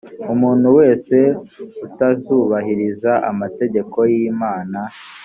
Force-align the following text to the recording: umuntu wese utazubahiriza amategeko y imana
umuntu 0.33 0.67
wese 0.77 1.17
utazubahiriza 1.87 3.11
amategeko 3.31 3.97
y 4.11 4.13
imana 4.31 4.79